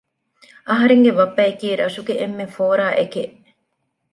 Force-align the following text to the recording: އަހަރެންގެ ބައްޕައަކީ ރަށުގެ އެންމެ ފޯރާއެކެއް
އަހަރެންގެ 0.69 1.11
ބައްޕައަކީ 1.17 1.67
ރަށުގެ 1.81 2.13
އެންމެ 2.19 2.45
ފޯރާއެކެއް 2.55 3.35